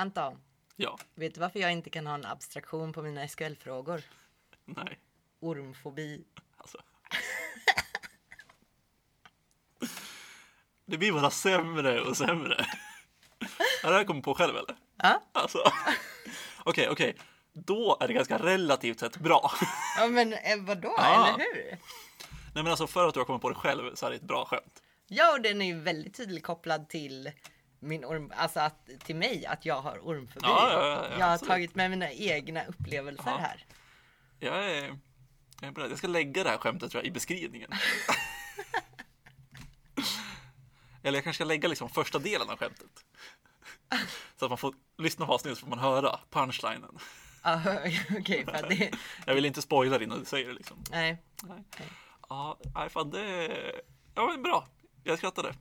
[0.00, 0.38] Anton,
[0.76, 0.98] Ja.
[1.14, 4.02] vet du varför jag inte kan ha en abstraktion på mina SQL-frågor?
[4.64, 4.98] Nej.
[5.40, 6.24] Ormfobi.
[6.56, 6.78] Alltså.
[10.86, 12.66] Det blir bara sämre och sämre.
[13.82, 14.76] Har det här kommit på själv eller?
[14.96, 15.58] Ja, Alltså.
[16.64, 17.16] Okej, okej.
[17.52, 19.50] Då är det ganska relativt sett bra.
[19.98, 21.28] ja men eh, vadå, Ja.
[21.28, 21.64] eller hur?
[22.54, 24.22] Nej men alltså för att du har kommit på det själv så är det ett
[24.22, 24.82] bra skämt.
[25.06, 27.30] Ja, och den är ju väldigt tydligt kopplad till
[27.80, 30.40] min orm, alltså att, till mig, att jag har ormfobi.
[30.42, 31.50] Ja, ja, ja, ja, jag har absolut.
[31.50, 33.64] tagit med mina egna upplevelser här.
[34.38, 34.98] Jag är,
[35.60, 35.90] jag är beredd.
[35.90, 37.70] Jag ska lägga det här skämtet tror jag i beskrivningen.
[41.02, 43.04] Eller jag kanske ska lägga liksom första delen av skämtet.
[44.36, 46.98] Så att man får lyssna på avsnittet så får man höra punchlinen.
[47.42, 48.90] För att det...
[49.26, 50.84] Jag vill inte spoila det innan du säger det liksom.
[50.90, 51.22] Nej.
[51.42, 51.64] Nej.
[52.28, 52.58] Ja,
[52.90, 53.82] fan det...
[54.14, 54.68] Ja, men bra.
[55.04, 55.54] Jag skrattade.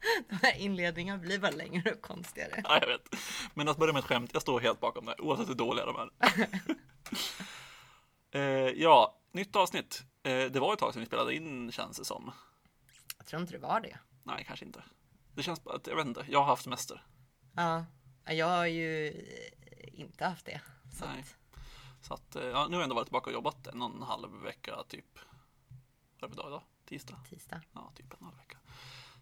[0.28, 2.60] De här inledningarna blir bara längre och konstigare.
[2.64, 3.08] Ja, jag vet.
[3.54, 5.96] Men att börja med ett skämt, jag står helt bakom det, oavsett hur dåliga de
[5.96, 6.10] är.
[8.40, 10.02] eh, ja, nytt avsnitt.
[10.22, 12.30] Eh, det var ett tag sedan vi spelade in, känns det som.
[13.18, 13.98] Jag tror inte det var det.
[14.22, 14.82] Nej, kanske inte.
[15.34, 17.02] Det känns bara att, jag vet inte, jag har haft semester.
[17.56, 17.84] Ja,
[18.24, 20.60] jag har ju eh, inte haft det.
[20.98, 21.20] Så Nej.
[21.20, 21.36] att,
[22.04, 24.02] Så att, eh, ja, nu har jag ändå varit tillbaka och jobbat en och en
[24.02, 25.18] halv vecka typ.
[26.20, 26.62] Vad är det för dag idag?
[26.84, 27.16] Tisdag?
[27.30, 27.60] tisdag.
[27.72, 28.58] Ja, typ en halv vecka.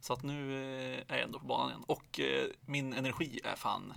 [0.01, 1.85] Så att nu eh, är jag ändå på banan igen.
[1.87, 3.95] Och eh, min energi är fan,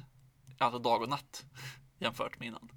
[0.57, 1.45] alltså dag och natt
[1.97, 2.71] jämfört med innan.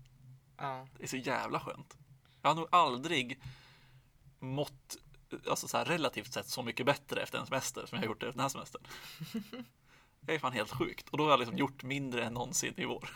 [0.57, 0.87] Ja.
[0.97, 1.97] Det är så jävla skönt.
[2.43, 3.43] Jag har nog aldrig
[4.39, 4.97] mått,
[5.51, 8.23] alltså så här relativt sett så mycket bättre efter en semester som jag har gjort
[8.23, 8.83] efter den här semestern.
[10.25, 11.09] Det är fan helt sjukt.
[11.09, 13.09] Och då har jag liksom gjort mindre än någonsin i vår.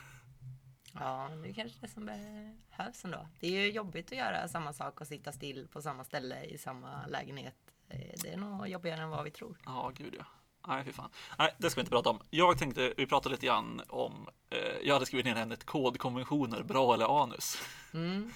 [0.92, 3.28] Ja, det är kanske det som behövs ändå.
[3.40, 6.58] Det är ju jobbigt att göra samma sak och sitta still på samma ställe i
[6.58, 7.66] samma lägenhet.
[7.89, 9.59] Eh, Det är nog jobbigare än vad vi tror.
[9.65, 10.25] Ja, gud ja.
[10.69, 11.11] Nej, fy fan.
[11.39, 12.20] Nej, det ska vi inte prata om.
[12.31, 16.95] Jag tänkte, vi pratade lite grann om, eh, jag hade skrivit ner ämnet kodkonventioner, bra
[16.95, 17.59] eller anus.
[17.95, 18.33] Mm.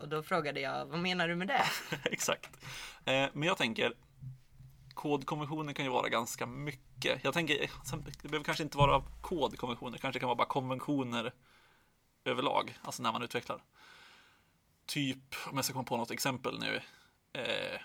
[0.00, 1.64] Och då frågade jag, vad menar du med det?
[2.04, 2.64] Exakt.
[3.04, 3.92] Eh, men jag tänker,
[4.94, 7.24] kodkonventioner kan ju vara ganska mycket.
[7.24, 7.70] Jag tänker,
[8.22, 11.32] det behöver kanske inte vara kodkonventioner, kanske kan vara bara konventioner
[12.24, 13.62] överlag, alltså när man utvecklar.
[14.86, 16.80] Typ, om jag ska komma på något exempel nu,
[17.32, 17.80] eh,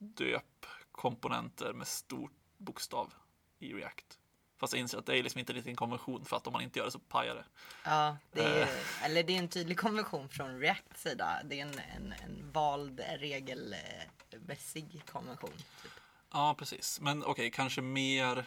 [0.00, 3.14] döp komponenter med stor bokstav
[3.58, 4.18] i React.
[4.60, 6.62] Fast jag inser att det är liksom inte riktigt en konvention för att om man
[6.62, 7.44] inte gör det så pajar det.
[7.84, 8.68] Ja, det är,
[9.04, 11.40] eller det är en tydlig konvention från Reacts sida.
[11.44, 15.50] Det är en, en, en vald regelmässig konvention.
[15.82, 15.92] Typ.
[16.32, 17.00] Ja, precis.
[17.00, 18.46] Men okej, kanske mer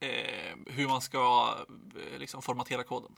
[0.00, 1.54] eh, hur man ska
[2.12, 3.16] eh, liksom formatera koden.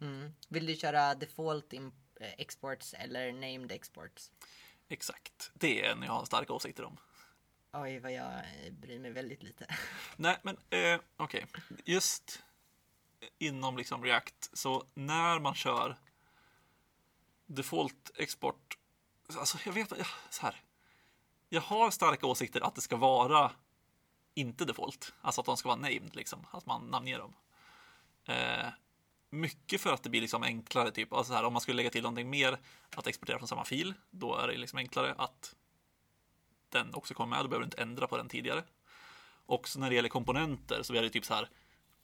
[0.00, 0.32] Mm.
[0.48, 1.80] Vill du köra default eh,
[2.20, 4.30] exports eller named exports?
[4.90, 5.50] Exakt.
[5.54, 6.96] Det är en jag har starka åsikter om.
[7.72, 8.42] Oj, vad jag
[8.72, 9.66] bryr mig väldigt lite.
[10.16, 11.46] Nej, men eh, okej.
[11.84, 12.42] Just
[13.38, 15.96] inom liksom React, så när man kör
[17.46, 18.78] default export,
[19.38, 19.92] alltså jag vet
[20.30, 20.62] så här.
[21.48, 23.52] Jag har starka åsikter att det ska vara
[24.34, 27.34] inte default, alltså att de ska vara named liksom, att man namnger dem.
[28.24, 28.68] Eh,
[29.30, 31.90] mycket för att det blir liksom enklare, typ, alltså så här, om man skulle lägga
[31.90, 32.58] till någonting mer,
[32.96, 35.54] att exportera från samma fil, då är det liksom enklare att
[36.68, 38.64] den också kommer med, då behöver du inte ändra på den tidigare.
[39.46, 41.48] Också när det gäller komponenter så är det typ så här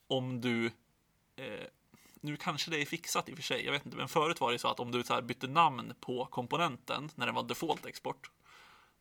[0.06, 0.66] om du
[1.36, 1.66] eh,
[2.20, 4.52] nu kanske det är fixat i och för sig, jag vet inte, men förut var
[4.52, 7.86] det så att om du så här bytte namn på komponenten när den var default
[7.86, 8.30] export,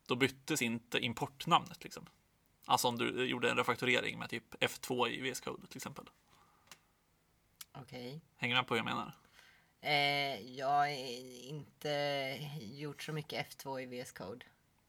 [0.07, 2.05] då byttes inte importnamnet liksom.
[2.65, 6.05] Alltså om du gjorde en refaktorering med typ F2 i VS Code till exempel.
[7.81, 8.21] Okej.
[8.37, 9.13] Hänger du med på vad jag menar?
[9.81, 10.87] Eh, jag har
[11.49, 14.45] inte gjort så mycket F2 i VS Code.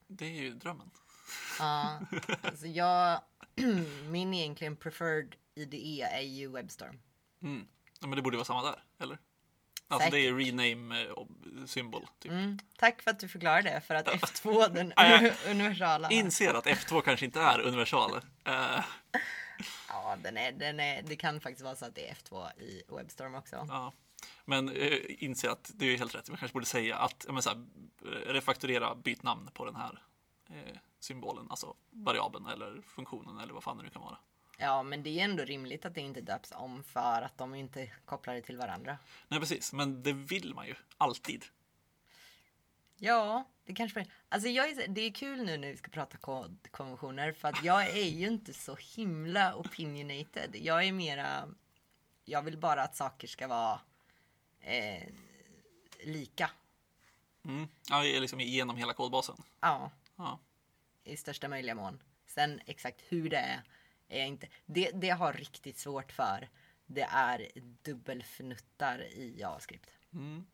[0.06, 0.90] Det är ju drömmen.
[1.58, 2.00] Ja,
[2.42, 3.20] alltså jag,
[4.08, 7.00] min egentligen preferred IDE är ju Webstorm.
[7.42, 7.66] Mm.
[8.00, 9.18] Ja, men det borde vara samma där, eller?
[9.88, 12.06] Alltså det är rename eh, symbol.
[12.18, 12.32] Typ.
[12.32, 14.92] Mm, tack för att du förklarade det, för att F2, den
[15.50, 16.10] universala.
[16.10, 18.20] Inser att F2 kanske inte är universal.
[18.44, 18.84] Eh,
[20.02, 22.82] Ja, den är, den är, det kan faktiskt vara så att det är F2 i
[22.88, 23.66] Webstorm också.
[23.68, 23.92] Ja.
[24.44, 26.28] Men eh, inser att det är helt rätt.
[26.28, 27.66] Man kanske borde säga att men så här,
[28.04, 30.02] eh, refaktorera, byt namn på den här
[30.50, 34.18] eh, symbolen, alltså variabeln eller funktionen eller vad fan det nu kan vara.
[34.58, 37.82] Ja, men det är ändå rimligt att det inte döps om för att de inte
[37.82, 38.98] är kopplade till varandra.
[39.28, 41.44] Nej, precis, men det vill man ju alltid.
[42.98, 47.32] Ja, det kanske Alltså jag är, det är kul nu när vi ska prata kodkonventioner
[47.32, 50.56] för att jag är ju inte så himla opinionated.
[50.56, 51.48] Jag är mera,
[52.24, 53.80] jag vill bara att saker ska vara
[54.60, 55.08] eh,
[56.04, 56.50] lika.
[57.44, 57.68] Mm.
[57.90, 59.36] Ja, liksom igenom hela kodbasen.
[59.60, 60.38] Ja, Ja.
[61.04, 62.02] i största möjliga mån.
[62.26, 63.62] Sen exakt hur det är
[64.08, 64.48] är jag inte.
[64.66, 66.48] Det, det har riktigt svårt för,
[66.86, 67.48] det är
[67.82, 69.90] dubbelfnuttar i JavaScript.
[70.12, 70.46] Mm.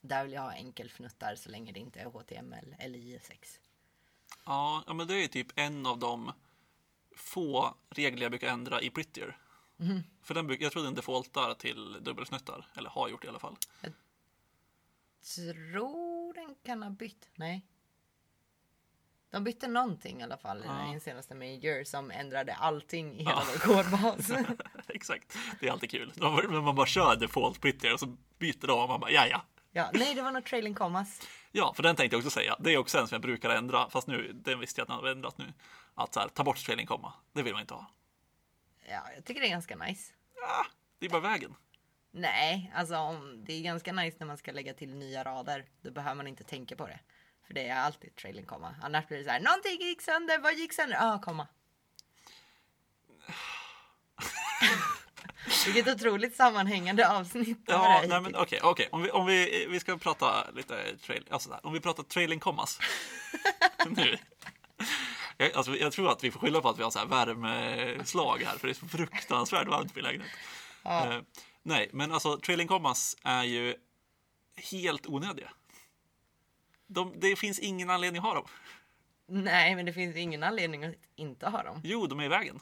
[0.00, 3.58] Där vill jag ha enkelfnuttar så länge det inte är HTML eller JS6.
[4.44, 6.32] Ja, ja, men det är typ en av de
[7.16, 9.38] få regler jag brukar ändra i Prettier.
[10.22, 13.56] För den, jag tror den defaultar till dubbelfnuttar, eller har gjort i alla fall.
[15.34, 17.28] Tror den kan ha bytt.
[17.34, 17.66] Nej.
[19.30, 20.72] De bytte någonting i alla fall i Ja.
[20.72, 23.58] den senaste major som ändrade allting i hela Ja.
[23.60, 24.30] kodbas.
[24.88, 26.12] Exakt, det är alltid kul.
[26.16, 29.42] När man bara kör default Prettier och så byter de och man bara ja, ja.
[29.76, 31.28] Ja, nej, det var nog trailing commas.
[31.52, 32.56] Ja, för den tänkte jag också säga.
[32.60, 34.96] Det är också en som jag brukar ändra, fast nu, den visste jag att den
[34.96, 35.52] hade ändrat nu.
[35.94, 37.90] Att så här, ta bort trailing komma, det vill man inte ha.
[38.88, 40.12] Ja, jag tycker det är ganska nice.
[40.42, 40.66] Ah,
[40.98, 41.54] det är bara vägen.
[42.10, 45.64] Nej, alltså om, det är ganska nice när man ska lägga till nya rader.
[45.82, 47.00] Då behöver man inte tänka på det.
[47.46, 48.74] För det är alltid trailing komma.
[48.82, 50.96] Annars blir det så här, någonting gick sönder, vad gick sönder?
[50.96, 51.48] Ja, ah, komma.
[55.66, 57.58] Vilket otroligt sammanhängande avsnitt.
[57.66, 58.88] Ja, nej men okej, okej.
[58.92, 61.66] Om, vi, om vi, vi ska prata lite trail, alltså där.
[61.66, 62.78] Om vi pratar trailing kommas.
[63.90, 64.16] nu.
[65.36, 68.42] Jag, alltså, jag tror att vi får skylla på att vi har så här värmeslag
[68.46, 70.30] här, för det är så fruktansvärt varmt i min lägenhet.
[70.82, 71.12] Ja.
[71.12, 71.22] Eh,
[71.62, 73.74] nej, men alltså trailing kommas är ju
[74.70, 75.50] helt onödiga.
[76.86, 78.46] De, det finns ingen anledning att ha dem.
[79.28, 81.80] Nej, men det finns ingen anledning att inte ha dem.
[81.84, 82.60] Jo, de är i vägen.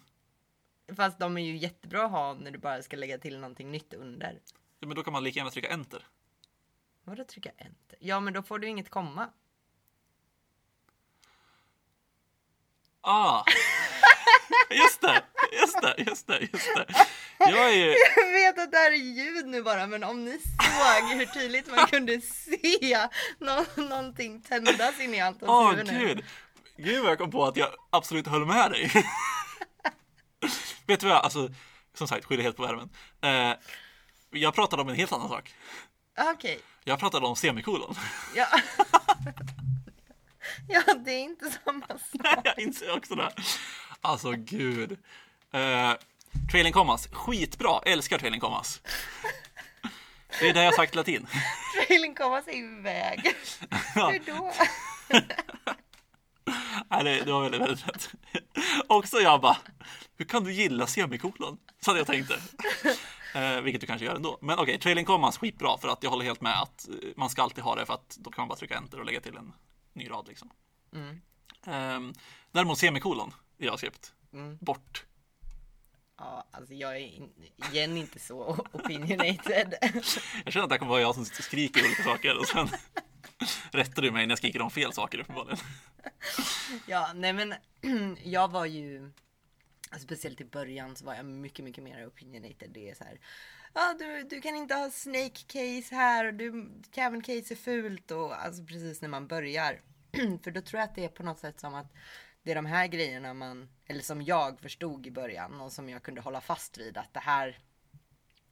[0.96, 3.94] Fast de är ju jättebra att ha när du bara ska lägga till någonting nytt
[3.94, 4.40] under.
[4.80, 6.06] Ja, Men då kan man lika gärna trycka enter.
[7.04, 7.98] Vadå trycka enter?
[8.00, 9.28] Ja, men då får du inget komma.
[13.00, 13.44] Ah!
[14.70, 15.22] Just det,
[15.52, 16.86] just det, just det, just det.
[17.38, 17.94] Jag är ju...
[18.16, 21.66] Jag vet att det här är ljud nu bara, men om ni såg hur tydligt
[21.70, 23.08] man kunde se
[23.38, 25.98] nå någonting tändas in i Antons Åh huvud nu.
[25.98, 26.24] gud!
[26.76, 28.90] Gud vad jag kom på att jag absolut höll med dig.
[30.86, 31.48] Vet du vad, alltså
[31.94, 32.90] som sagt, skyller helt på värmen.
[33.22, 33.56] Eh,
[34.30, 35.54] jag pratade om en helt annan sak.
[36.34, 37.94] Okej, Jag pratade om semikolon.
[38.34, 38.46] ja.
[40.68, 42.40] ja, det är inte samma sak.
[42.44, 43.30] jag inser också det.
[44.00, 44.92] Alltså gud.
[45.52, 45.92] Eh,
[46.50, 48.80] trailing commas, skitbra, älskar trailing commas.
[50.40, 51.26] Det är det jag sagt latin.
[51.86, 53.34] Trailing komma sig iväg.
[53.94, 54.08] Ja.
[54.10, 54.52] Hur då?
[56.90, 58.10] Nej, det, det var väldigt, väldigt rätt.
[58.86, 59.56] Också jag bara,
[60.16, 61.58] hur kan du gilla semikolon?
[61.80, 62.38] Så hade jag tänkte.
[63.34, 64.38] Eh, vilket du kanske gör ändå.
[64.42, 67.42] Men okej, trailing commas skitbra för att jag håller helt med att eh, man ska
[67.42, 69.52] alltid ha det för att då kan man bara trycka enter och lägga till en
[69.92, 70.50] ny rad liksom.
[70.92, 71.20] Mm.
[71.66, 72.14] Eh,
[72.52, 74.58] däremot semikolon i JavaScript, Mm.
[74.60, 75.04] bort.
[76.18, 77.32] Ja, alltså jag är in,
[77.72, 79.74] igen inte så opinionated.
[80.44, 82.68] Jag känner att det kommer vara jag som sitter och skriker olika saker och sen
[83.70, 85.58] rättar du mig när jag skriker om fel saker uppenbarligen.
[86.86, 87.54] Ja, nej men
[88.24, 89.12] jag var ju
[89.90, 92.70] alltså, Speciellt i början så var jag mycket, mycket mer opinionated.
[92.70, 93.20] Det är så här.
[93.74, 98.10] Ja, du, du kan inte ha snake case här och du, Kevin case är fult
[98.10, 99.80] och alltså precis när man börjar.
[100.42, 101.92] För då tror jag att det är på något sätt som att
[102.42, 106.02] det är de här grejerna man, eller som jag förstod i början och som jag
[106.02, 107.58] kunde hålla fast vid att det här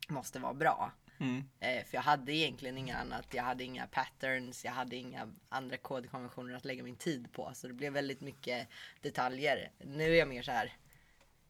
[0.09, 0.93] måste vara bra.
[1.23, 1.45] Mm.
[1.61, 3.27] Eh, för jag hade egentligen inga annat.
[3.31, 4.65] Jag hade inga patterns.
[4.65, 7.51] Jag hade inga andra kodkonventioner att lägga min tid på.
[7.55, 8.69] Så det blev väldigt mycket
[9.01, 9.71] detaljer.
[9.79, 10.77] Nu är jag mer så här.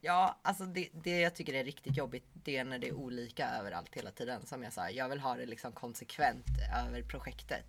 [0.01, 2.25] Ja, alltså det, det jag tycker är riktigt jobbigt.
[2.33, 4.46] Det är när det är olika överallt hela tiden.
[4.46, 6.46] Som jag sa, jag vill ha det liksom konsekvent
[6.87, 7.67] över projektet.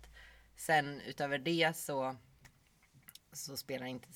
[0.56, 2.16] Sen utöver det så.
[3.32, 4.08] Så spelar inte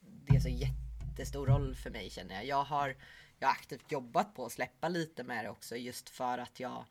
[0.00, 2.44] det så jättestor roll för mig känner jag.
[2.44, 2.96] Jag har,
[3.38, 6.84] jag har aktivt jobbat på att släppa lite med det också just för att jag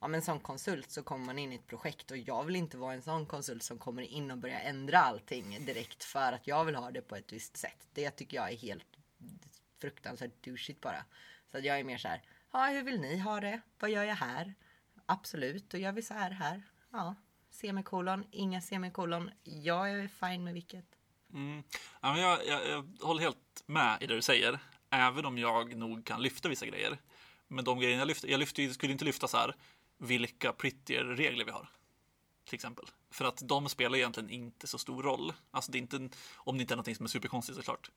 [0.00, 2.76] ja men som konsult så kommer man in i ett projekt och jag vill inte
[2.76, 6.64] vara en sån konsult som kommer in och börjar ändra allting direkt för att jag
[6.64, 7.86] vill ha det på ett visst sätt.
[7.92, 8.86] Det tycker jag är helt
[9.80, 11.04] fruktansvärt douchigt bara.
[11.50, 13.60] Så att jag är mer så här, ja hur vill ni ha det?
[13.78, 14.54] Vad gör jag här?
[15.06, 16.62] Absolut, då gör vi så här här.
[16.90, 17.14] Ja,
[17.50, 19.30] semikolon, inga semikolon.
[19.42, 20.86] Jag är fine med vilket.
[21.32, 21.62] Mm.
[22.00, 24.58] Ja, men jag, jag, jag håller helt med i det du säger,
[24.90, 26.98] även om jag nog kan lyfta vissa grejer.
[27.48, 29.54] Men de grejerna jag lyfter, jag lyfter, skulle inte lyfta så här
[29.98, 31.70] vilka prettier-regler vi har.
[32.44, 32.84] Till exempel.
[33.10, 35.32] För att de spelar egentligen inte så stor roll.
[35.50, 37.90] Alltså det är inte, om det inte är någonting som är superkonstigt såklart.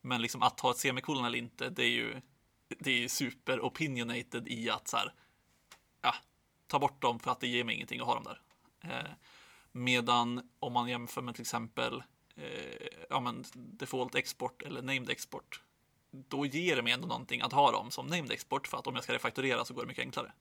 [0.00, 2.20] Men liksom att ha ett semikolon eller inte, det är ju,
[2.68, 5.12] det är ju super opinionated i att så här,
[6.00, 6.14] ja,
[6.66, 8.40] ta bort dem för att det ger mig ingenting att ha dem där.
[8.80, 9.10] Eh,
[9.72, 12.02] medan om man jämför med till exempel
[12.34, 15.62] eh, ja, men default export eller named export,
[16.10, 18.94] då ger det mig ändå någonting att ha dem som named export för att om
[18.94, 20.32] jag ska refaktorera så går det mycket enklare.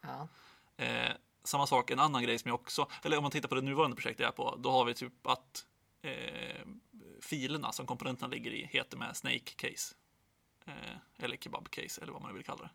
[0.00, 0.28] Ja.
[0.80, 1.12] Eh,
[1.44, 3.96] samma sak, en annan grej som jag också, eller om man tittar på det nuvarande
[3.96, 5.66] projektet jag är på, då har vi typ att
[6.02, 6.66] eh,
[7.22, 9.94] filerna som komponenterna ligger i heter med snake case.
[10.66, 12.70] Eh, eller kebabcase eller vad man vill kalla det.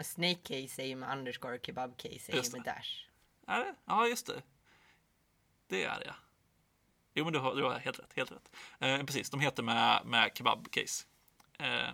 [0.00, 2.70] A snake case är ju med underscore, kebab case är Just ju med det.
[2.70, 3.04] dash.
[3.46, 3.74] Är det?
[3.84, 4.42] Ja, just det.
[5.66, 6.14] Det är det, ja.
[7.14, 8.12] Jo, men du har, du har helt rätt.
[8.16, 8.52] Helt rätt.
[8.78, 11.06] Eh, precis, de heter med, med kebabcase.
[11.58, 11.90] Eh,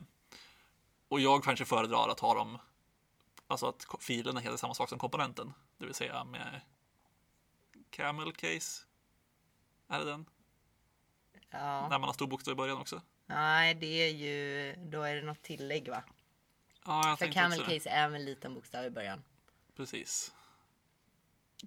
[1.09, 2.59] och jag kanske föredrar att ha dem,
[3.47, 5.55] alltså att filerna heter samma sak som komponenten.
[5.79, 6.61] Det vill säga med
[7.91, 8.83] camel case.
[9.89, 10.27] Är det den?
[11.51, 11.89] Ja.
[11.89, 13.03] När man har stor bokstav i början också.
[13.27, 16.03] Nej, det är ju, då är det något tillägg va?
[16.85, 19.25] Ja, jag För camel också case är med en liten bokstav i början.
[19.77, 20.35] Precis.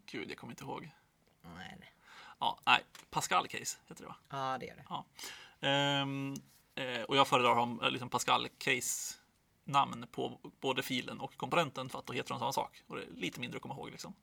[0.06, 0.90] Gud, jag kommer inte ihåg.
[1.42, 1.94] Nej,
[2.40, 4.16] Ja, nej, Pascal case heter det va?
[4.30, 4.86] Ja, det gör det.
[4.90, 5.06] Ja.
[5.60, 6.34] Ehm,
[6.76, 9.17] eh, och jag föredrar om eh, liksom Pascal case
[9.68, 12.84] namn på både filen och komponenten för att då heter de samma sak.
[12.88, 14.14] Och det är lite mindre att komma ihåg liksom.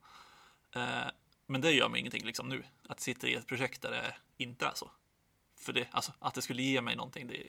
[0.72, 1.06] Eh,
[1.46, 2.64] men det gör mig ingenting liksom nu.
[2.88, 4.90] Att sitta i ett projekt där det inte är så.
[5.56, 7.48] För det, alltså att det skulle ge mig någonting det,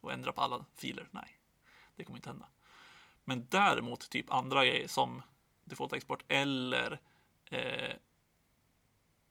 [0.00, 1.38] och ändra på alla filer, nej.
[1.96, 2.48] Det kommer inte hända.
[3.24, 5.22] Men däremot typ andra grejer som
[5.64, 7.00] default export eller
[7.50, 7.94] eh,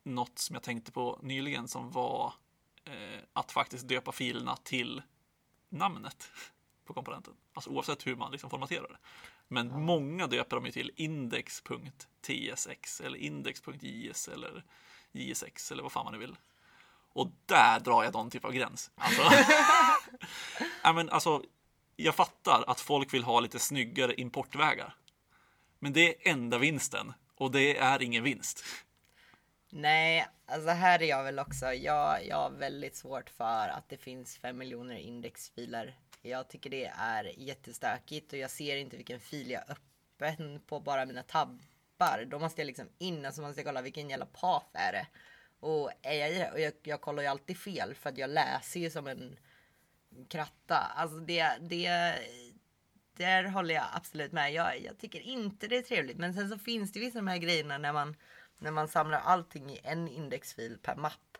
[0.03, 2.33] något som jag tänkte på nyligen som var
[2.85, 5.01] eh, att faktiskt döpa filerna till
[5.69, 6.31] namnet
[6.85, 7.33] på komponenten.
[7.53, 8.97] Alltså oavsett hur man liksom formaterar det.
[9.47, 14.63] Men många döper de ju till index.tsx eller index.js eller
[15.11, 16.35] jsx eller vad fan man nu vill.
[17.13, 18.91] Och där drar jag någon typ av gräns.
[18.95, 19.21] Alltså,
[20.83, 21.43] ja, men alltså,
[21.95, 24.95] jag fattar att folk vill ha lite snyggare importvägar.
[25.79, 28.63] Men det är enda vinsten och det är ingen vinst.
[29.77, 31.73] Nej, alltså här är jag väl också.
[31.73, 35.99] Jag, jag har väldigt svårt för att det finns fem miljoner indexfiler.
[36.21, 41.05] Jag tycker det är jättestökigt och jag ser inte vilken fil jag öppen på bara
[41.05, 42.25] mina tabbar.
[42.27, 44.91] Då måste jag liksom in alltså och så måste jag kolla vilken jävla path är
[44.91, 45.07] det.
[45.59, 46.51] Och är jag i det?
[46.51, 49.39] Och jag, jag kollar ju alltid fel för att jag läser ju som en
[50.29, 50.77] kratta.
[50.77, 52.15] Alltså det, det,
[53.17, 54.53] där håller jag absolut med.
[54.53, 56.17] Jag, jag tycker inte det är trevligt.
[56.17, 58.15] Men sen så finns det vissa av de här grejerna när man,
[58.57, 61.37] när man samlar allting i en indexfil per mapp.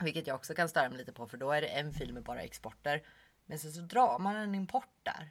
[0.00, 2.22] Vilket jag också kan störa mig lite på för då är det en fil med
[2.22, 3.02] bara exporter.
[3.46, 5.30] Men sen så drar man en import där.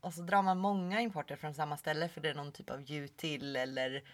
[0.00, 2.90] Och så drar man många importer från samma ställe för det är någon typ av
[2.90, 4.04] util eller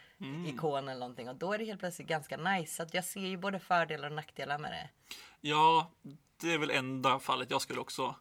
[0.46, 1.28] ikon eller någonting.
[1.28, 2.74] Och då är det helt plötsligt ganska nice.
[2.74, 5.14] Så att jag ser ju både fördelar och nackdelar med det.
[5.40, 5.90] Ja,
[6.36, 8.14] det är väl enda fallet jag skulle också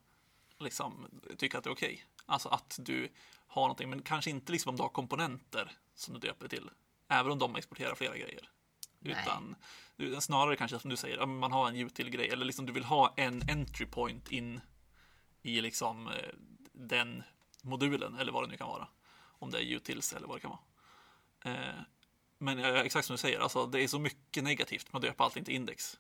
[0.59, 2.05] liksom tycka att det är okej.
[2.25, 3.09] Alltså att du
[3.47, 6.69] har någonting, men kanske inte liksom om du har komponenter som du döper till.
[7.11, 8.49] Även om de exporterar flera grejer.
[8.99, 9.15] Nej.
[9.21, 9.55] Utan
[9.95, 12.83] du- snarare kanske som du säger, ja, man har en util-grej eller liksom du vill
[12.83, 14.61] ha en entry point in
[15.41, 16.13] i liksom eh,
[16.73, 17.23] den
[17.61, 18.87] modulen eller vad det nu kan vara.
[19.39, 21.55] Om det är utils eller vad det kan vara.
[21.55, 21.75] Eh,
[22.37, 25.43] men exakt som du säger, alltså, det är så mycket negativt med att döpa allting
[25.43, 25.99] till index.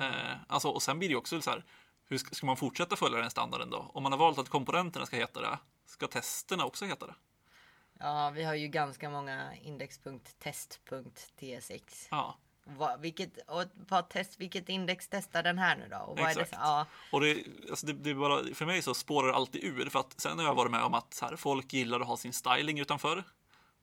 [0.00, 1.64] Eh, alltså, och sen blir det också så här,
[2.08, 3.90] hur ska, ska man fortsätta följa den standarden då?
[3.94, 7.14] Om man har valt att komponenterna ska heta det, ska testerna också heta det?
[7.98, 12.08] Ja, vi har ju ganska många index.test.tsx.
[12.10, 15.96] Ja, Vad, vilket, och vad test, vilket index testar den här nu då?
[15.96, 16.62] Och vad är det, Exakt.
[16.62, 19.88] ja, och det, alltså det, det är bara, för mig så spårar det alltid ur,
[19.90, 22.32] för att sen har jag varit med om att här, folk gillar att ha sin
[22.32, 23.24] styling utanför.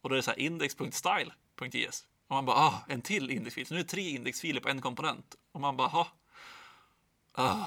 [0.02, 2.08] Och då är det så här index.style.js.
[2.28, 3.66] Och man bara, ah, en till indexfil.
[3.68, 5.36] Så nu är det tre indexfiler på en komponent.
[5.52, 6.08] Och man bara, ha.
[7.34, 7.66] Ah,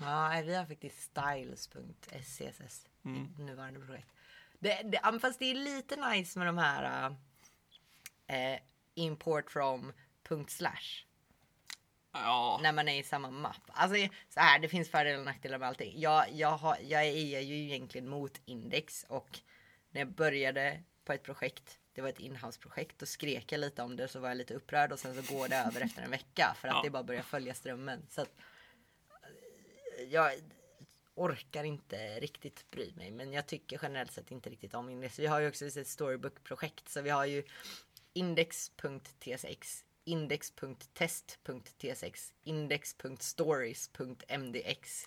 [0.00, 3.34] ja, vi har faktiskt styles.scss Mm.
[3.38, 4.08] i nuvarande projekt.
[4.60, 7.14] Det, det, fast det är lite nice med de här
[8.26, 8.58] äh,
[8.94, 11.04] import from punkt slash.
[12.12, 13.62] ja, när man är i samma mapp.
[13.66, 13.96] Alltså
[14.28, 16.00] så här, det finns fördelar och nackdelar med allting.
[16.00, 19.40] Jag, jag, har, jag är ju egentligen mot index och
[19.90, 23.96] när jag började på ett projekt, det var ett inhouse-projekt, då skrek jag lite om
[23.96, 26.54] det så var jag lite upprörd och sen så går det över efter en vecka
[26.56, 26.80] för att Ja.
[26.84, 28.06] det bara börjar följa strömmen.
[28.10, 28.30] Så att,
[29.98, 30.32] eh, jag
[31.20, 35.18] orkar inte riktigt bry mig men jag tycker generellt sett inte riktigt om index.
[35.18, 37.44] Vi har ju också ett storybook-projekt så vi har ju
[38.12, 45.06] index.tsx index.test.tsx index.stories.mdx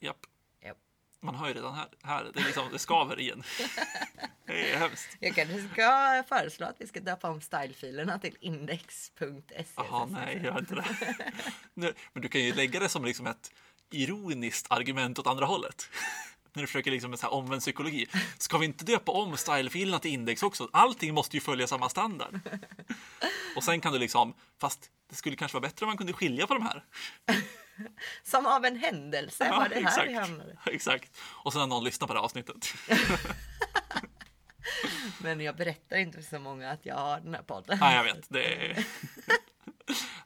[0.00, 0.26] japp.
[0.60, 0.78] Japp.
[1.20, 3.42] Man hör ju redan här, här det, är liksom, det skaver igen.
[4.46, 5.16] Det är hemskt.
[5.20, 9.72] Jag kanske ska föreslå att vi ska döpa om stylefilerna till index.scss.
[9.76, 10.96] Jaha, nej, gör inte det.
[12.12, 13.52] Men du kan ju lägga det som liksom ett
[13.90, 15.88] ironiskt argument åt andra hållet.
[16.52, 18.06] När du försöker liksom med så här omvänd psykologi.
[18.38, 20.68] Ska vi inte döpa om stylefilerna till index också?
[20.72, 22.40] Allting måste ju följa samma standard.
[23.56, 26.46] Och sen kan du liksom, fast det skulle kanske vara bättre om man kunde skilja
[26.46, 26.84] på de här.
[28.22, 30.56] Som av en händelse var det här vi hamnade.
[30.66, 31.18] exakt.
[31.20, 32.74] Och sen har någon lyssnat på det här avsnittet.
[35.18, 37.78] Men jag berättar inte för så många att jag har den här podden.
[37.80, 38.28] Nej, jag vet.
[38.28, 38.84] Det,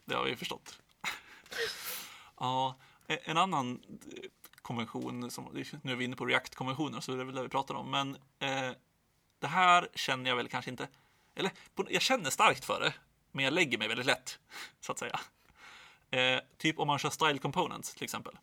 [0.05, 0.79] det har vi förstått.
[2.41, 2.79] Ja,
[3.25, 3.83] en annan
[4.63, 7.75] konvention, som, nu är vi inne på React-konventioner så det är väl det vi pratar
[7.75, 8.73] om, men eh,
[9.39, 10.89] det här känner jag väl kanske inte,
[11.35, 11.51] eller
[11.89, 12.95] jag känner starkt för det,
[13.33, 14.39] men jag lägger mig väldigt lätt,
[14.81, 15.21] så att säga.
[16.11, 18.39] Eh, typ om man kör style components till exempel.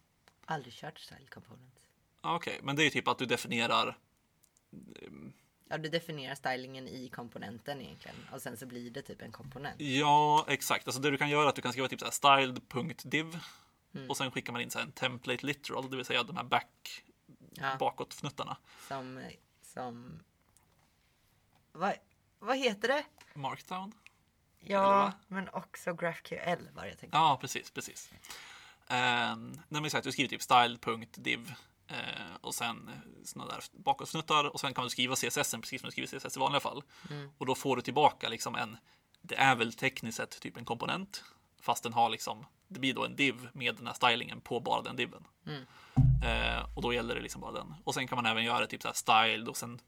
[0.45, 1.81] Aldrig kört style components.
[2.21, 3.97] Okej, okay, men det är typ att du definierar
[5.69, 9.81] Ja, du definierar stylingen i komponenten egentligen och sen så blir det typ en komponent.
[9.81, 10.87] Ja, exakt.
[10.87, 13.39] Alltså det du kan göra är att du kan skriva typ så här styled.div
[13.97, 14.09] mm.
[14.09, 17.03] och sen skickar man in så en template literal, det vill säga de här back
[17.51, 17.75] ja.
[17.79, 18.57] bakåtfnuttarna.
[18.87, 19.23] Som,
[19.61, 20.19] som,
[21.71, 21.93] vad,
[22.39, 23.03] vad heter det?
[23.33, 23.93] Markdown.
[24.59, 27.17] Ja, men också GraphQL var det jag tänkte.
[27.17, 28.11] Ja, precis, precis.
[28.11, 31.53] Um, nej, men exakt, du skriver typ style.div
[31.87, 32.89] Eh, och sen
[33.23, 36.39] sådana där bakåtsnuttar och sen kan du skriva CSS precis som du skriver CSS i
[36.39, 36.83] vanliga fall.
[37.09, 37.29] Mm.
[37.37, 38.77] Och då får du tillbaka liksom en,
[39.21, 41.23] det är väl tekniskt sett typ en komponent,
[41.61, 44.81] fast den har liksom, det blir då en div med den här stylingen på bara
[44.81, 45.23] den diven.
[45.45, 45.63] Mm.
[46.23, 47.73] Eh, och då gäller det liksom bara den.
[47.83, 49.79] Och sen kan man även göra typ så här styled och sen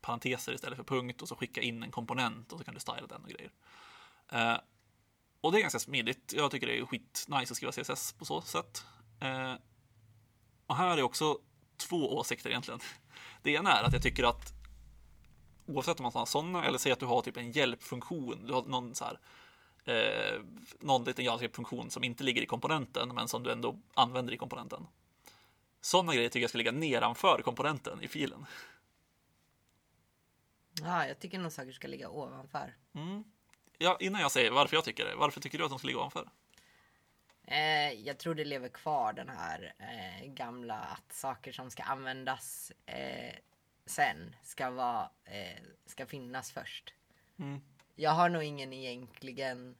[0.00, 3.06] parenteser istället för punkt och så skicka in en komponent och så kan du styla
[3.06, 3.50] den och grejer.
[4.32, 4.58] Eh,
[5.40, 6.32] och det är ganska smidigt.
[6.36, 8.84] Jag tycker det är skit nice att skriva CSS på så sätt.
[9.20, 9.54] Eh,
[10.66, 11.38] och här är också
[11.76, 12.80] två åsikter egentligen.
[13.42, 14.52] Det ena är att jag tycker att
[15.66, 18.62] oavsett om man har sådana eller säg att du har typ en hjälpfunktion, du har
[18.62, 19.18] någon så här
[19.84, 20.40] eh,
[20.80, 24.86] någon liten JavaScript-funktion som inte ligger i komponenten men som du ändå använder i komponenten.
[25.80, 28.46] Sådana grejer tycker jag ska ligga nedanför komponenten i filen.
[30.82, 32.74] Ja, jag tycker nog saker ska ligga ovanför.
[32.94, 33.24] Mm.
[33.78, 35.98] Ja, innan jag säger varför jag tycker det, varför tycker du att de ska ligga
[35.98, 36.28] ovanför?
[37.46, 42.72] Eh, jag tror det lever kvar den här eh, gamla att saker som ska användas
[42.86, 43.34] eh,
[43.86, 46.94] sen ska, vara, eh, ska finnas först.
[47.38, 47.60] Mm.
[47.94, 49.74] Jag har nog ingen egentligen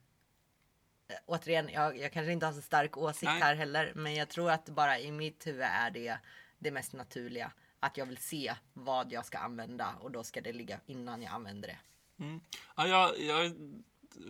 [1.09, 3.40] eh, Återigen, jag, jag kanske inte har så stark åsikt Nej.
[3.40, 6.18] här heller, men jag tror att bara i mitt huvud är det
[6.59, 7.52] det mest naturliga.
[7.80, 11.33] Att jag vill se vad jag ska använda och då ska det ligga innan jag
[11.33, 11.78] använder det.
[12.24, 12.40] Mm.
[12.77, 13.53] Ja, jag, jag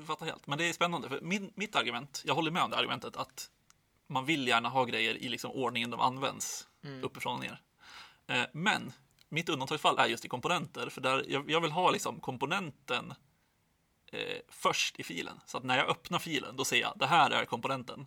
[0.07, 0.47] fattar helt.
[0.47, 3.51] Men det är spännande, för min, mitt argument, jag håller med om det argumentet, att
[4.07, 7.05] man vill gärna ha grejer i liksom ordningen de används, mm.
[7.05, 7.61] uppifrån och ner.
[8.27, 8.93] Eh, men
[9.29, 13.15] mitt undantagsfall är just i komponenter, för där jag, jag vill ha liksom komponenten
[14.15, 15.41] eh, först i filen.
[15.47, 18.07] Så att när jag öppnar filen, då ser jag det här är komponenten.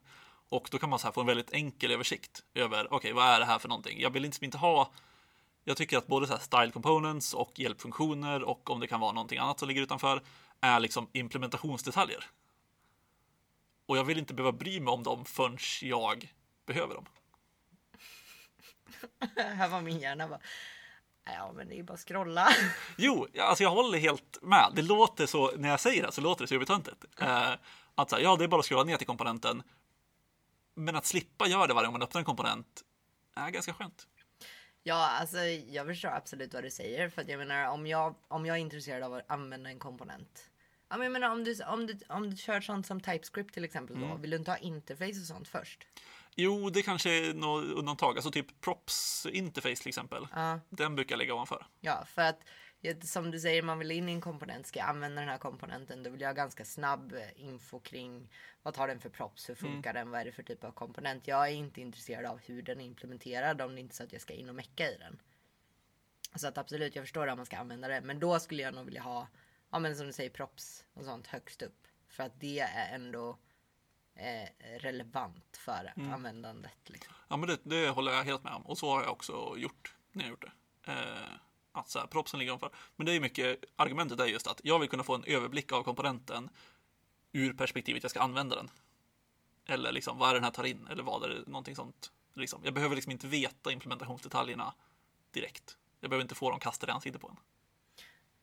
[0.50, 3.26] Och då kan man så här få en väldigt enkel översikt över, okej, okay, vad
[3.26, 4.02] är det här för någonting?
[4.02, 4.92] Jag vill liksom inte ha
[5.68, 9.40] jag tycker att både så style components och hjälpfunktioner och om det kan vara någonting
[9.40, 10.24] annat som ligger utanför
[10.62, 12.24] är liksom implementationsdetaljer.
[13.86, 16.34] Och jag vill inte behöva bry mig om dem förrän jag
[16.66, 17.06] behöver dem.
[19.58, 20.40] Här var min hjärna bara.
[21.34, 22.48] Ja, men det är ju bara att scrolla.
[22.98, 24.72] Jo, alltså jag håller helt med.
[24.76, 27.06] Det låter så, när jag säger det så låter det så övertöntigt.
[27.22, 27.52] Eh,
[27.96, 29.64] att så här, ja, det är bara att scrolla ner till komponenten.
[30.74, 32.84] Men att slippa göra det varje gång man öppnar en komponent
[33.36, 34.08] är ganska skönt.
[34.84, 37.10] Ja, alltså jag förstår absolut vad du säger.
[37.10, 40.50] För att jag menar om jag, om jag är intresserad av att använda en komponent.
[40.90, 43.64] Ja, men jag menar om du, om du, om du kör sånt som TypeScript till
[43.64, 44.10] exempel mm.
[44.10, 44.16] då.
[44.16, 45.88] Vill du inte ha interface och sånt först?
[46.36, 48.16] Jo, det kanske är något undantag.
[48.16, 50.28] Alltså typ props interface till exempel.
[50.34, 50.60] Ja.
[50.70, 51.66] Den brukar ligga ovanför.
[51.80, 52.44] Ja, för att
[53.04, 56.04] som du säger, man vill in i en komponent, ska jag använda den här komponenten,
[56.04, 58.30] då vill jag ha ganska snabb info kring
[58.64, 60.02] vad tar den för props, hur funkar mm.
[60.02, 61.28] den, vad är det för typ av komponent.
[61.28, 64.14] Jag är inte intresserad av hur den är implementerad om det inte är så att
[64.14, 65.20] jag ska in och mecka i den.
[66.36, 68.86] Så att absolut, jag förstår att man ska använda det, men då skulle jag nog
[68.86, 69.28] vilja ha,
[69.70, 71.88] ja men som du säger, props och sånt högst upp.
[72.08, 73.38] För att det är ändå
[74.16, 74.50] eh,
[74.80, 76.14] relevant för mm.
[76.14, 76.90] användandet.
[76.90, 77.14] Liksom.
[77.28, 79.96] Ja men det, det, håller jag helt med om och så har jag också gjort
[80.12, 80.92] när jag gjort det.
[80.92, 81.32] Eh,
[81.72, 82.78] att så här, propsen ligger ovanför.
[82.96, 85.84] Men det är mycket, argumentet är just att jag vill kunna få en överblick av
[85.84, 86.50] komponenten
[87.32, 88.70] ur perspektivet jag ska använda den.
[89.66, 92.12] Eller liksom vad är den här tar in eller vad är det, någonting sånt.
[92.34, 92.62] Liksom.
[92.64, 94.74] Jag behöver liksom inte veta implementationsdetaljerna
[95.32, 95.78] direkt.
[96.00, 97.38] Jag behöver inte få dem kastade i ansiktet på en.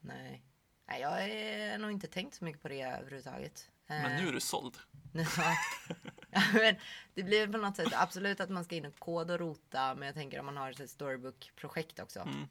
[0.00, 0.44] Nej.
[0.86, 3.70] Nej, jag har nog inte tänkt så mycket på det överhuvudtaget.
[3.86, 4.76] Men nu är du såld.
[6.30, 6.76] ja, men
[7.14, 10.06] det blir på något sätt absolut att man ska in och koda och rota, men
[10.06, 12.20] jag tänker om man har ett storybook-projekt också.
[12.20, 12.48] Mm.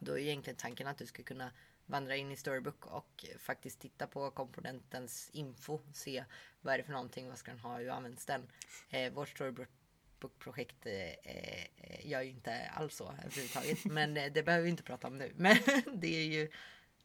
[0.00, 1.50] Då är egentligen tanken att du ska kunna
[1.88, 5.80] vandra in i Storybook och faktiskt titta på komponentens info.
[5.92, 6.24] Se
[6.60, 8.50] vad är det för någonting, vad ska den ha, hur används den?
[8.90, 13.84] Eh, vårt Storybook-projekt eh, eh, gör ju inte alls så överhuvudtaget.
[13.92, 15.32] men eh, det behöver vi inte prata om nu.
[15.36, 15.56] Men
[15.94, 16.50] det är ju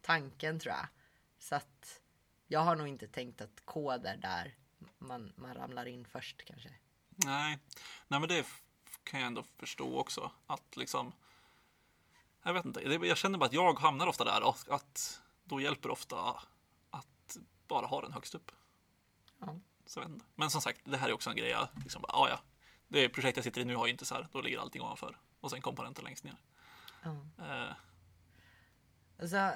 [0.04, 0.88] tanken tror jag.
[1.40, 2.02] Så att
[2.48, 4.56] jag har nog inte tänkt att koder där
[4.98, 6.70] man, man ramlar in först kanske.
[7.10, 7.60] Nej,
[8.08, 8.46] nej men det
[9.04, 10.32] kan jag ändå förstå också.
[10.48, 11.14] Att liksom
[12.44, 15.90] jag vet inte, jag känner bara att jag hamnar ofta där och att då hjälper
[15.90, 16.42] ofta
[16.90, 17.38] att
[17.68, 18.52] bara ha den högst upp.
[19.40, 19.60] Ja.
[19.86, 22.40] Så Men som sagt, det här är också en grej jag liksom bara, ja,
[22.88, 25.18] Det projekt jag sitter i nu har ju inte så här, då ligger allting ovanför
[25.40, 26.38] och sen komponenter längst ner.
[27.04, 27.46] Ja.
[27.46, 27.74] Eh,
[29.20, 29.52] Alltså,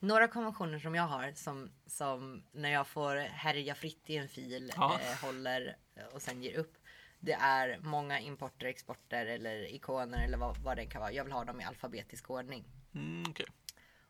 [0.00, 4.72] några konventioner som jag har som, som när jag får härja fritt i en fil,
[4.76, 4.98] Ja.
[5.02, 6.74] eh, håller eh, och sen ger upp.
[7.20, 11.12] Det är många importer, exporter eller ikoner eller vad, vad det kan vara.
[11.12, 12.64] Jag vill ha dem i alfabetisk ordning.
[12.94, 13.46] mm, okej.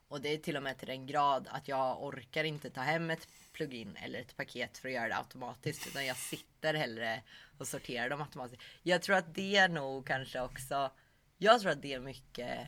[0.09, 3.11] Och det är till och med till den grad att jag orkar inte ta hem
[3.11, 5.87] ett plugin eller ett paket för att göra det automatiskt.
[5.87, 7.23] Utan jag sitter hellre
[7.59, 8.63] och sorterar dem automatiskt.
[8.83, 10.91] Jag tror att det är nog kanske också.
[11.39, 12.59] Jag tror att det är mycket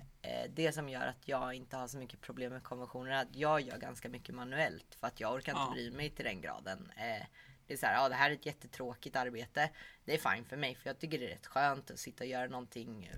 [0.50, 3.10] det som gör att jag inte har så mycket problem med konventioner.
[3.10, 5.72] Att jag gör ganska mycket manuellt för att jag orkar inte Ja.
[5.72, 6.92] bry mig till den graden.
[6.96, 7.26] Eh,
[7.66, 9.70] det är så här, ja det här är ett jättetråkigt arbete.
[10.04, 12.30] Det är fine för mig för jag tycker det är rätt skönt att sitta och
[12.30, 13.16] göra någonting eh,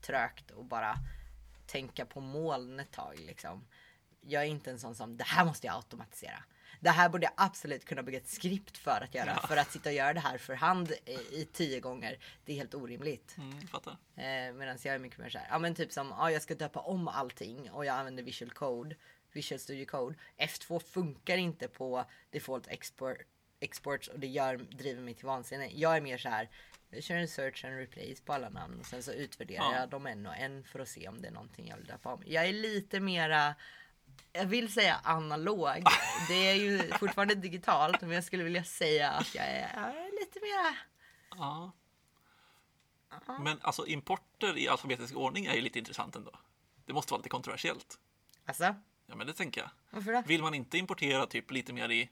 [0.00, 0.94] trögt och bara
[1.66, 3.66] tänka på moln ett tag liksom.
[4.20, 6.44] Jag är inte en sån som det här måste jag automatisera.
[6.82, 9.38] Det här borde jag absolut kunna bygga ett skript för att göra.
[9.42, 9.48] Ja.
[9.48, 10.92] För att sitta och göra det här för hand
[11.32, 12.18] i, tio gånger.
[12.44, 13.34] Det är helt orimligt.
[13.38, 13.92] Mm, jag fattar.
[14.16, 16.80] Eh, Medan jag är mycket mer såhär, ja men typ som, ja jag ska döpa
[16.80, 18.96] om allting och jag använder Visual Code,
[19.32, 20.16] Visual Studio Code.
[20.38, 23.16] F2 funkar inte på default export,
[23.60, 25.66] exports och det gör, driver mig till vansinne.
[25.74, 26.50] Jag är mer så här.
[26.90, 29.76] jag kör en search and replace på alla namn och sen så utvärderar Ja.
[29.78, 32.12] jag dem en och en för att se om det är någonting jag vill döpa
[32.12, 32.22] om.
[32.26, 33.54] Jag är lite mera
[34.32, 35.82] jag vill säga analog.
[36.28, 40.76] Det är ju fortfarande digitalt men jag skulle vilja säga att jag är, lite mera
[41.36, 41.72] Ja.
[43.40, 46.30] Men alltså importer i alfabetisk ordning är ju lite intressant ändå.
[46.86, 47.98] Det måste vara lite kontroversiellt.
[48.46, 48.74] Alltså,
[49.06, 49.70] Ja, men det tänker jag.
[49.90, 50.22] varför då?
[50.26, 52.10] Vill man inte importera typ lite mer i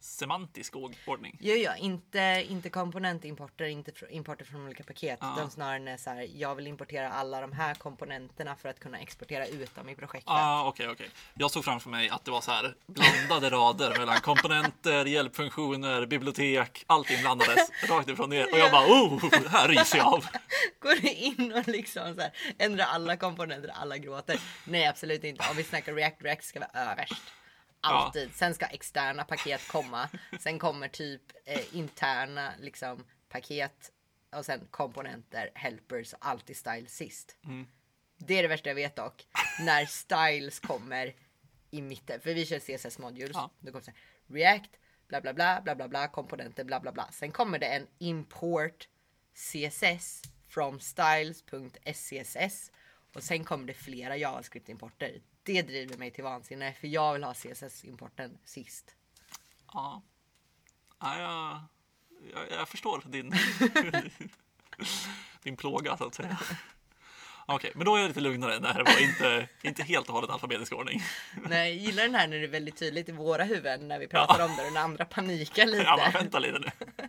[0.00, 1.36] semantisk ordning?
[1.40, 5.18] Jo, ja, inte, inte komponentimporter, inte importer från olika paket.
[5.20, 5.34] Ja.
[5.36, 9.46] Utan snarare så här, jag vill importera alla de här komponenterna för att kunna exportera
[9.46, 10.24] ut dem i projektet.
[10.26, 11.10] Ja, ah, okej, okej.
[11.34, 16.84] Jag såg framför mig att det var så här blandade rader mellan komponenter, hjälpfunktioner, bibliotek,
[16.86, 18.52] allting blandades rakt ifrån ner.
[18.52, 20.26] Och jag bara, oh, här ryser jag av.
[20.80, 24.40] Går du in och liksom så här, ändrar alla komponenter, alla gråter?
[24.64, 25.44] Nej, absolut inte.
[25.50, 27.22] Om vi snackar React, React ska vara överst.
[27.80, 28.34] Alltid.
[28.34, 30.08] Sen ska externa paket komma.
[30.40, 33.92] Sen kommer typ eh, interna liksom paket
[34.36, 37.36] och sen komponenter, helpers och alltid style sist.
[37.44, 37.66] Mm.
[38.16, 39.26] Det är det värsta jag vet dock.
[39.60, 41.14] När styles kommer
[41.70, 42.20] i mitten.
[42.20, 43.30] För vi kör CSS modules.
[43.34, 43.50] Ja.
[43.60, 44.00] Då kommer så här,
[44.34, 44.70] React,
[45.08, 47.08] bla bla bla, bla bla bla, komponenter, bla bla bla.
[47.12, 48.88] Sen kommer det en import
[49.34, 52.70] CSS from styles.scss.
[53.14, 55.22] Och sen kommer det flera JavaScript-importer.
[55.42, 58.94] Det driver mig till vansinne för jag vill ha CSS-importen sist.
[59.72, 60.02] Ja,
[61.00, 61.60] ja jag,
[62.32, 63.32] jag, jag förstår din,
[65.42, 66.38] din plåga så att säga.
[67.46, 70.72] Okej, men då är jag lite lugnare det var inte, inte helt och hållet alfabetisk
[70.72, 71.02] ordning.
[71.48, 74.08] Nej, jag gillar den här när det är väldigt tydligt i våra huvuden när vi
[74.08, 75.82] pratar om det och den andra panikar lite.
[75.82, 76.70] Ja, vänta lite nu.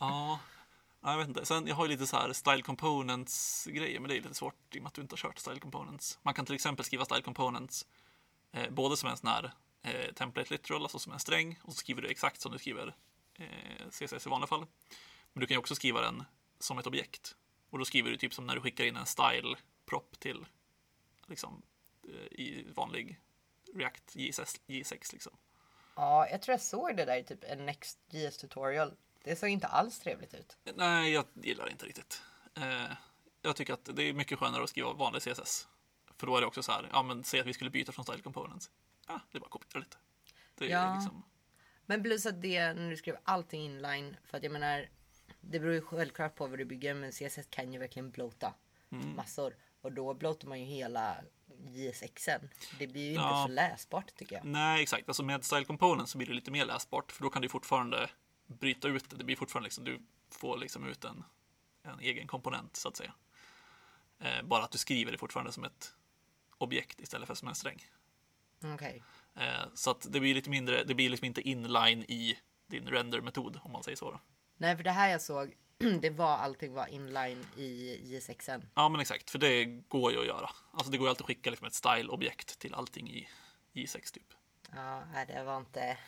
[0.00, 0.38] Ja,
[1.06, 1.46] ja, jag vet inte.
[1.46, 4.74] Sen, jag har ju lite så här style components grejer, men det är lite svårt
[4.74, 6.18] i och med att du inte har kört style components.
[6.22, 7.86] Man kan till exempel skriva style components
[8.52, 11.78] eh, både som en sån här eh, template literal, alltså som en sträng, och så
[11.78, 12.94] skriver du exakt som du skriver
[13.34, 14.66] eh, CSS i vanliga fall.
[15.32, 16.24] Men du kan ju också skriva den
[16.58, 17.36] som ett objekt.
[17.70, 20.46] Och då skriver du typ som när du skickar in en style prop till
[21.26, 21.62] liksom
[22.08, 23.20] eh, i vanlig
[23.74, 25.32] React JSS, J6 liksom.
[25.96, 28.94] Ja, jag tror jag såg det där i typ en Next.js tutorial.
[29.26, 30.56] Det såg inte alls trevligt ut.
[30.74, 32.22] Nej, jag gillar det inte riktigt.
[32.56, 32.92] Eh,
[33.42, 35.68] jag tycker att det är mycket skönare att skriva vanlig CSS.
[36.16, 38.04] För då är det också så här, ja men säg att vi skulle byta från
[38.04, 38.70] style components.
[39.08, 39.96] Ja, det är bara att kopiera lite.
[40.54, 40.94] Det Ja.
[40.94, 41.22] liksom,
[41.86, 44.16] Men plus att det när du skriver allting inline.
[44.24, 44.88] För att jag menar,
[45.40, 46.94] det beror ju självklart på vad du bygger.
[46.94, 48.54] Men CSS kan ju verkligen bloata
[48.92, 49.16] Mm.
[49.16, 49.56] massor.
[49.80, 51.16] Och då bloatar man ju hela
[51.66, 52.48] JSXen.
[52.78, 53.44] Det blir ju inte Ja.
[53.48, 54.44] så läsbart tycker jag.
[54.44, 55.08] nej, exakt.
[55.08, 57.12] Alltså med style components så blir det lite mer läsbart.
[57.12, 58.10] För då kan du fortfarande
[58.46, 59.16] bryta ut det.
[59.16, 61.24] Det blir fortfarande liksom, du får liksom ut en,
[61.82, 63.12] en egen komponent så att säga.
[64.18, 65.94] Eh, bara att du skriver det fortfarande som ett
[66.58, 67.84] objekt istället för som en sträng.
[68.74, 69.02] Okej.
[69.34, 73.60] Eh, så att det blir lite mindre, det blir liksom inte inline i din render-metod
[73.62, 74.10] om man säger så.
[74.10, 74.20] Då.
[74.56, 75.54] Nej, för det här jag såg.
[76.00, 78.68] Det var allting var inline i JSXen.
[78.74, 80.50] Ja, men exakt, för det går ju att göra.
[80.72, 83.28] Alltså det går ju alltid att skicka liksom ett style-objekt till allting i
[83.72, 84.32] J6 typ.
[84.74, 85.98] Ja, det var inte.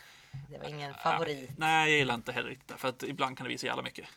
[0.50, 1.50] Det var ingen favorit.
[1.58, 3.82] Nej, jag gillar inte heller riktigt det, för att ibland kan det bli så jävla
[3.82, 4.08] mycket.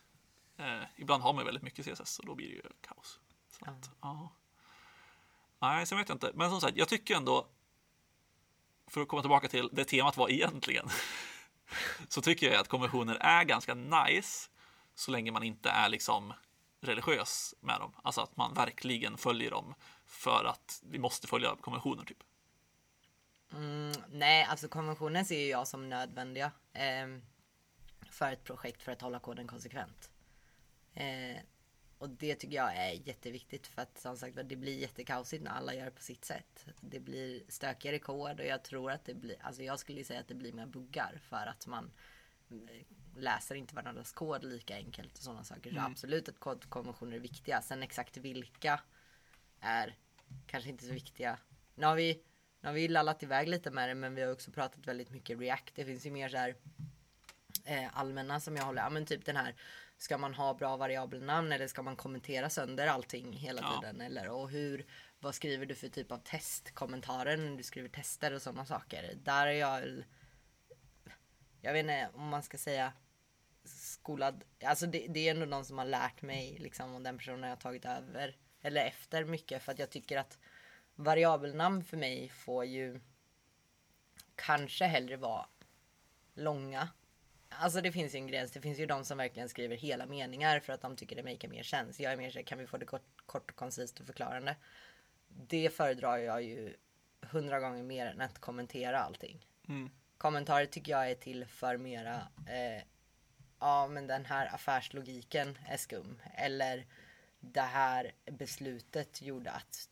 [0.57, 3.19] Eh, ibland har man väldigt mycket CSS och då blir det ju kaos.
[3.49, 4.31] Så att, ja.
[5.60, 6.31] Nej, sen vet jag inte.
[6.34, 7.47] Men som sagt, jag tycker ändå,
[8.88, 10.89] för att komma tillbaka till det temat var egentligen,
[12.07, 14.49] så tycker jag att konventioner är ganska nice
[14.95, 16.34] så länge man inte är liksom
[16.81, 17.93] religiös med dem.
[18.03, 19.73] Alltså att man verkligen följer dem
[20.05, 22.23] för att vi måste följa konventioner typ.
[23.53, 26.51] Mm, nej, alltså konventionen ser ju jag som nödvändiga.
[26.73, 27.21] ehm,
[28.09, 30.11] för ett projekt för att hålla koden konsekvent.
[30.93, 31.37] Eh,
[31.97, 35.73] och det tycker jag är jätteviktigt för att som sagt det blir jättekaosigt när alla
[35.73, 36.65] gör det på sitt sätt.
[36.79, 40.27] Det blir stökigare kod och jag tror att det blir, alltså jag skulle säga att
[40.27, 41.91] det blir mer buggar för att man
[42.51, 42.85] eh,
[43.15, 45.71] läser inte varandras kod lika enkelt och sådana saker.
[45.71, 47.61] Så absolut att kodkonventioner är viktiga.
[47.61, 48.81] Sen exakt vilka
[49.59, 49.97] är
[50.47, 51.37] kanske inte så viktiga.
[51.75, 52.23] Nu har vi,
[52.62, 55.39] nu har vi lallat iväg lite med det men vi har också pratat väldigt mycket
[55.39, 55.76] React.
[55.76, 56.56] Det finns ju mer så här
[57.65, 59.56] eh, allmänna som jag håller, ja men typ den här
[59.97, 63.82] Ska man ha bra variabelnamn eller ska man kommentera sönder allting hela Ja.
[63.82, 64.02] tiden?
[64.02, 64.86] Eller och hur,
[65.19, 69.13] vad skriver du för typ av testkommentarer när du skriver tester och sådana saker?
[69.24, 70.04] Där är jag,
[71.62, 72.93] jag vet inte om man ska säga
[73.63, 77.43] skolad, alltså det, det är ändå någon som har lärt mig liksom och den personen
[77.43, 80.38] har jag tagit över eller efter mycket för att jag tycker att
[81.03, 82.99] variabelnamn för mig får ju
[84.35, 85.45] kanske hellre vara
[86.33, 86.89] långa.
[87.49, 88.51] Alltså det finns ju en gräns.
[88.51, 91.47] Det finns ju de som verkligen skriver hela meningar för att de tycker det makar
[91.47, 91.99] mer sens.
[91.99, 94.55] Jag är mer så kan vi få det kort, kort och koncist och förklarande.
[95.27, 96.73] Det föredrar jag ju
[97.21, 99.45] hundra gånger mer än att kommentera allting.
[99.67, 99.89] Mm.
[100.17, 102.83] Kommentarer tycker jag är till för mera eh,
[103.59, 106.21] ja men den här affärslogiken är skum.
[106.35, 106.85] Eller
[107.39, 109.89] det här beslutet gjorde att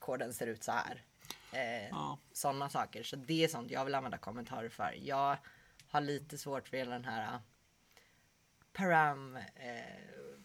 [0.00, 1.02] koden ser ut så här.
[1.52, 2.18] Eh, Ja.
[2.32, 3.02] Sådana saker.
[3.02, 4.94] Så det är sånt jag vill använda kommentarer för.
[5.02, 5.36] Jag
[5.88, 7.40] har lite svårt för hela den här uh,
[8.72, 9.36] param.
[9.36, 9.42] Eh,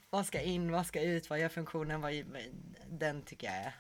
[0.10, 2.14] vad ska in, vad ska ut, vad gör funktionen, vad,
[2.88, 3.76] den tycker jag är.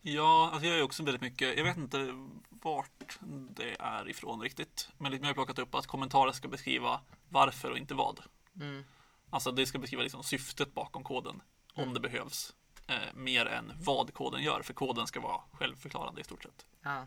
[0.00, 3.18] Ja, alltså jag är också väldigt mycket, jag vet inte vart
[3.50, 4.88] det är ifrån riktigt.
[4.98, 8.20] Men liksom jag har plockat upp att kommentarer ska beskriva varför och inte vad.
[8.60, 8.84] Mm.
[9.30, 11.42] Alltså det ska beskriva liksom syftet bakom koden,
[11.74, 12.54] om det behövs.
[12.88, 16.66] Eh, mer än vad koden gör, för koden ska vara självförklarande i stort sett.
[16.82, 17.06] Ja.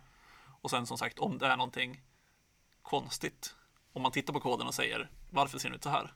[0.62, 2.02] Och sen som sagt, om det är någonting
[2.82, 3.56] konstigt,
[3.94, 6.14] om man tittar på koden och säger varför ser den ut så här?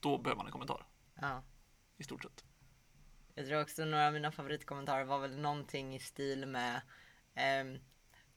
[0.00, 0.86] Då behöver man en kommentar,
[1.20, 1.42] ja.
[1.96, 2.44] i stort sett.
[3.34, 6.80] Jag tror också några av mina favoritkommentarer var väl någonting i stil med
[7.34, 7.78] ehm,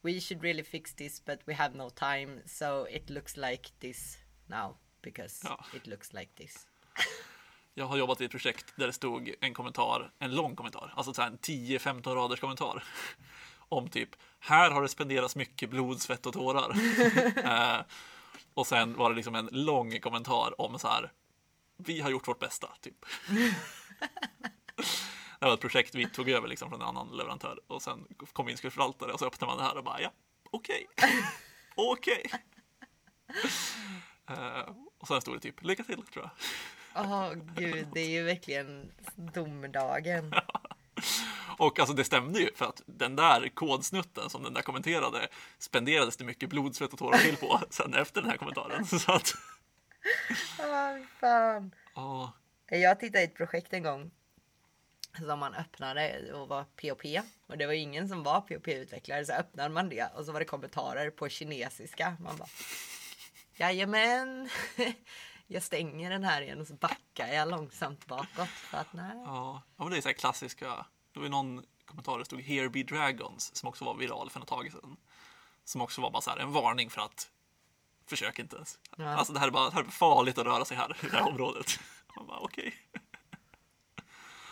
[0.02, 4.18] We should really fix this but we have no time so it looks like this
[4.46, 5.66] now because Ja.
[5.76, 6.68] it looks like this.
[7.78, 11.22] Jag har jobbat i ett projekt där det stod en kommentar, en lång kommentar, alltså
[11.22, 12.84] en 10-15 raders kommentar.
[13.70, 14.10] Om typ,
[14.40, 16.76] här har det spenderats mycket blod, svett och tårar.
[17.78, 17.82] eh,
[18.54, 21.12] och sen var det liksom en lång kommentar om så här,
[21.78, 23.06] vi har gjort vårt bästa, typ.
[25.40, 28.50] det var ett projekt vi tog över liksom från en annan leverantör och sen kom
[28.50, 30.12] inskriftförvaltare och så öppnade man det här och bara, ja,
[30.52, 30.88] okej,
[31.76, 32.32] okej.
[34.30, 36.32] Eh, och sen stod det typ, lycka till, tror jag.
[36.98, 40.34] Åh gud, det är ju verkligen domedagen.
[41.58, 45.28] Och alltså det stämde ju för att den där kodsnutten som den där kommenterade
[45.60, 48.86] spenderades det mycket blod, svett och tårar till på sen efter den här kommentaren.
[48.86, 49.34] Så att,
[50.60, 51.72] Åh, fan.
[51.96, 52.34] ja,
[52.68, 54.12] Jag tittade i ett projekt en gång
[55.18, 57.02] som man öppnade och var POP
[57.48, 60.46] och det var ingen som var POP-utvecklare så öppnade man det och så var det
[60.46, 62.18] kommentarer på kinesiska.
[62.20, 62.48] Man bara
[63.60, 64.50] Jajamän,
[65.48, 69.22] jag stänger den här igen och så backar jag långsamt bakåt för att nej.
[69.26, 70.86] ja, ja men det är så här klassiska.
[71.14, 74.50] Det var någon kommentar det stod Here be dragons som också var viral för något
[74.50, 74.98] tag sedan.
[75.64, 77.32] Som också var bara så här en varning för att
[78.06, 78.80] försök inte ens.
[78.98, 79.06] Ja.
[79.06, 81.28] Alltså det här är bara här är farligt att röra sig här i det här
[81.30, 81.80] området.
[82.16, 82.74] Man bara okej.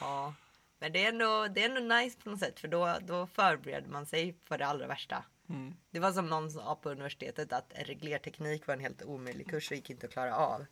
[0.01, 0.34] Ja.
[0.79, 3.89] Men det är, ändå, det är ändå nice på något sätt för då, då förbereder
[3.89, 5.23] man sig för det allra värsta.
[5.49, 5.75] Mm.
[5.91, 9.77] Det var som någon sa på universitetet att reglerteknik var en helt omöjlig kurs och
[9.77, 10.65] gick inte att klara av.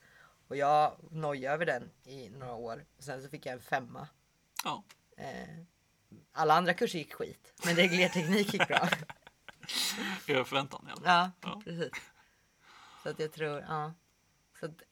[0.47, 2.85] Och jag nojade över den i några år.
[2.97, 4.07] Och sen så fick jag en femma.
[4.63, 4.83] Ja,
[5.17, 5.63] Eh,
[6.31, 7.53] alla andra kurser gick skit.
[7.65, 8.89] Men reglerteknik gick bra.
[10.27, 10.89] över förväntan.
[10.89, 11.01] Ja.
[11.05, 11.61] ja, Ja.
[11.65, 11.91] precis.
[13.03, 13.93] Så att jag tror, ja.
[14.59, 14.83] Så att,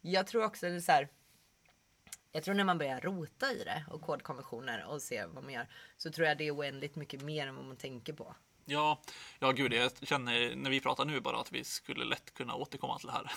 [0.00, 1.08] jag tror också det är så här.
[2.32, 5.68] Jag tror när man börjar rota i det och kodkonventioner och ser vad man gör.
[5.96, 8.34] Så tror jag det är oändligt mycket mer än vad man tänker på.
[8.64, 9.00] Ja,
[9.38, 12.98] ja gud, jag känner när vi pratar nu bara att vi skulle lätt kunna återkomma
[12.98, 13.32] till det här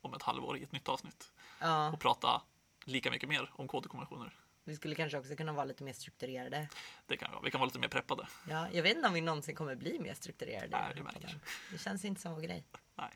[0.00, 2.42] om ett halvår i ett nytt avsnitt Ja, och prata
[2.84, 4.34] lika mycket mer om kodkonventioner.
[4.64, 6.68] vi skulle kanske också kunna vara lite mer strukturerade.
[7.06, 7.44] Det kan vi vara.
[7.44, 8.28] Vi kan vara lite mer preppade.
[8.48, 10.68] Ja, jag vet inte om vi någonsin kommer bli mer strukturerade.
[10.70, 11.38] Nej, det märker.
[11.72, 12.64] Det känns inte som vår grej.
[12.94, 13.10] Nej.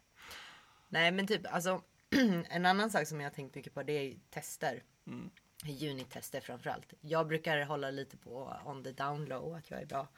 [0.88, 1.82] Nej, men typ alltså
[2.50, 4.82] en annan sak som jag har tänkt mycket på det är tester.
[5.06, 5.30] Mm.
[5.66, 6.92] Unit-tester framförallt.
[7.00, 10.08] Jag brukar hålla lite på on the down low att jag är bra,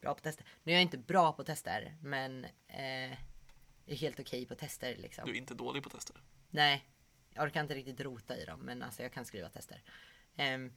[0.00, 0.46] bra på tester.
[0.62, 3.18] Nu är jag inte bra på tester, men eh,
[3.86, 5.26] är helt okej på tester liksom.
[5.26, 6.16] Du är inte dålig på tester.
[6.50, 6.84] Nej,
[7.34, 9.82] jag orkar inte riktigt rota i dem, men alltså jag kan skriva tester.
[10.36, 10.72] Ehm,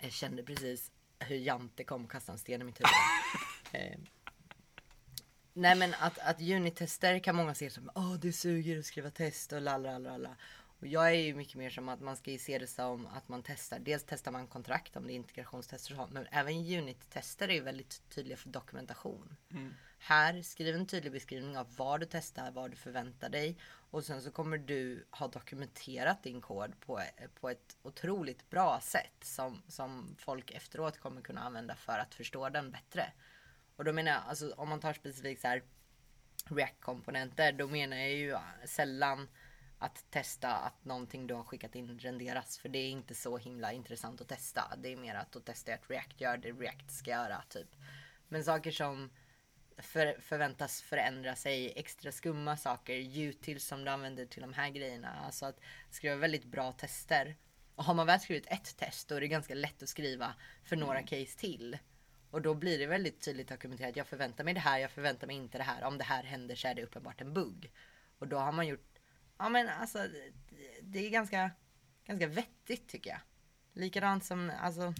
[0.00, 2.90] jag kände precis hur Jante kom och kastade en sten i mitt huvud.
[3.72, 4.06] Ehm,
[5.52, 9.52] nej men att, att unit-tester kan många se som åh det suger att skriva test
[9.52, 10.36] och lalala.
[10.82, 13.28] Och jag är ju mycket mer som att man ska ju se det som att
[13.28, 13.78] man testar.
[13.78, 16.12] Dels testar man kontrakt om det är integrationstester och sånt.
[16.12, 19.36] Men även unit-tester är ju väldigt tydliga för dokumentation.
[20.04, 23.56] Här, skriv en tydlig beskrivning av vad du testar, vad du förväntar dig.
[23.90, 27.02] Och sen så kommer du ha dokumenterat din kod på,
[27.40, 29.12] på ett otroligt bra sätt.
[29.20, 33.12] Som, som folk efteråt kommer kunna använda för att förstå den bättre.
[33.76, 35.62] Och då menar jag, alltså om man tar specifikt så här
[36.44, 39.28] React-komponenter, då menar jag ju äh, sällan
[39.78, 42.58] att testa att någonting du har skickat in renderas.
[42.58, 44.76] För det är inte så himla intressant att testa.
[44.78, 47.42] Det är mer att då testa att React gör det React ska göra.
[47.48, 47.68] Typ.
[48.28, 49.10] Men saker som
[49.78, 55.20] för, förväntas förändra sig, extra skumma saker, utils som du använder till de här grejerna.
[55.24, 57.36] Alltså att skriva väldigt bra tester.
[57.74, 60.76] Och har man väl skrivit ett test då är det ganska lätt att skriva för
[60.76, 61.78] några case till.
[62.30, 63.96] Och då blir det väldigt tydligt dokumenterat.
[63.96, 65.84] Jag förväntar mig det här, jag förväntar mig inte det här.
[65.84, 67.72] Om det här händer så är det uppenbart en bugg.
[68.18, 68.92] Och då har man gjort
[69.42, 70.06] Ja men alltså
[70.82, 71.50] det är ganska,
[72.06, 73.20] ganska vettigt tycker jag.
[73.72, 74.94] Likadant som alltså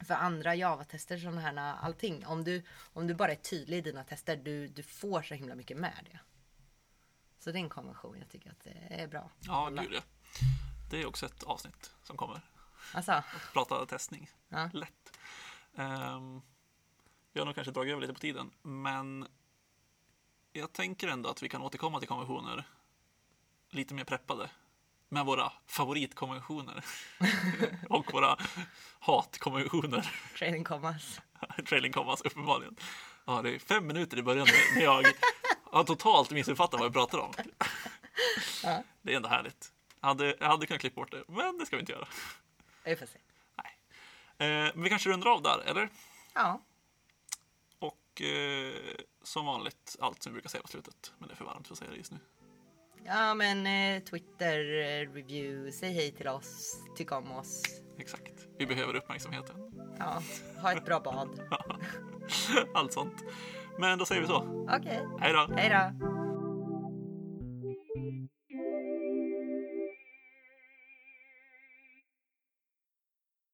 [0.00, 2.26] för andra Java-tester sådana här allting.
[2.26, 5.54] Om du, om du bara är tydlig i dina tester, du, du får så himla
[5.54, 6.18] mycket med det.
[7.38, 9.30] Så det är en konvention jag tycker att det är bra.
[9.40, 10.00] Ja, gud ja.
[10.90, 12.40] Det är också ett avsnitt som kommer.
[12.94, 14.30] Alltså, Prata testning.
[14.48, 14.70] Ja.
[14.72, 15.18] Lätt.
[15.74, 16.42] Um,
[17.32, 19.26] vi har nog kanske dragit över lite på tiden, men
[20.52, 22.64] jag tänker ändå att vi kan återkomma till konventioner
[23.70, 24.50] lite mer preppade
[25.08, 26.84] med våra favoritkonventioner
[27.90, 28.36] och våra
[29.00, 30.12] hatkonventioner.
[30.38, 31.20] training commas.
[31.68, 32.76] Trailing commas uppenbarligen.
[33.24, 35.06] Ja, det är fem minuter i början när jag
[35.64, 37.32] har totalt missuppfattat vad vi pratar om.
[38.62, 38.82] Ja.
[39.02, 39.72] Det är ändå härligt.
[40.00, 42.08] Jag hade, jag hade kunnat klippa bort det, men det ska vi inte göra.
[42.84, 43.18] Vi får se.
[44.38, 45.88] Eh, men vi kanske rundar av där, eller?
[46.34, 46.60] Ja,
[47.78, 48.74] Och eh,
[49.22, 51.12] som vanligt, allt som vi brukar säga på slutet.
[51.18, 52.18] Men det är för varmt för att säga det just nu.
[53.06, 57.62] Ja men eh, Twitter, eh, review, säg hej till oss, tyck om oss.
[57.98, 58.32] Exakt.
[58.58, 59.56] Vi behöver uppmärksamheten.
[59.98, 60.22] Ja,
[60.62, 61.40] ha ett bra bad.
[62.74, 63.24] Allt sånt.
[63.78, 64.66] Men då säger vi så.
[64.78, 65.54] Okej, Hej då!
[65.56, 66.15] hej då.